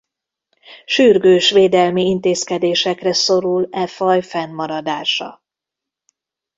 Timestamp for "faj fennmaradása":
3.87-5.43